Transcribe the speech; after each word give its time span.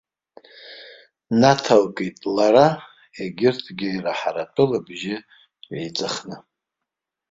Наҭалкит 1.39 2.17
лара, 2.35 2.67
егьырҭгьы 3.19 3.87
ирахартәы, 3.93 4.63
лыбжьы 4.69 5.15
ҩеиҵыхны. 5.71 6.37